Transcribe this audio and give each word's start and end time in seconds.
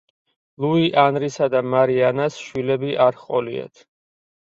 ლუი 0.63 0.85
ანრისა 1.01 1.49
და 1.55 1.61
მარი 1.73 1.97
ანას 2.07 2.39
შვილები 2.45 2.95
არ 3.07 3.21
ჰყოლიათ. 3.21 3.85